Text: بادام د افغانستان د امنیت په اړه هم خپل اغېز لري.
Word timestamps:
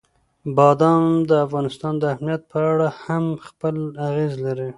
بادام 0.55 1.03
د 1.29 1.31
افغانستان 1.45 1.93
د 1.99 2.03
امنیت 2.15 2.41
په 2.51 2.59
اړه 2.71 2.87
هم 3.05 3.25
خپل 3.47 3.75
اغېز 4.07 4.33
لري. 4.45 4.69